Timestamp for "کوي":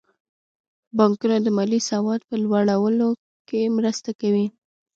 4.21-4.47